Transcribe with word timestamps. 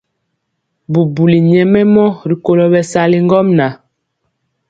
Bubuli 0.91 1.37
nyɛmemɔ 1.49 2.05
rikolo 2.29 2.63
bɛsali 2.73 3.17
ŋgomnaŋ. 3.25 3.73